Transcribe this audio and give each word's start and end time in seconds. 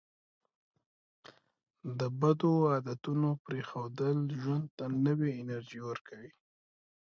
د 1.99 2.01
بدو 2.19 2.53
عادتونو 2.71 3.29
پرېښودل 3.45 4.17
ژوند 4.41 4.65
ته 4.77 4.85
نوې 5.05 5.29
انرژي 5.41 5.79
ورکوي. 5.89 6.31